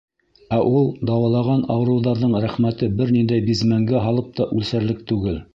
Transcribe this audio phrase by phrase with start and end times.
[0.55, 5.43] Ә ул дауалаған ауырыуҙарҙың рәхмәте бер ниндәй бизмәнгә һалып та үлсәрлек түгел.